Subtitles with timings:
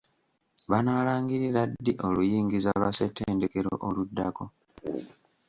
[0.69, 4.45] Banaalangirira ddi oluyingiza lwa ssettendekero oluddako?